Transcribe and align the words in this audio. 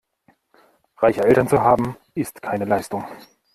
Reiche 0.99 1.23
Eltern 1.23 1.47
zu 1.47 1.61
haben, 1.61 1.95
ist 2.15 2.41
keine 2.41 2.65
Leistung. 2.65 3.05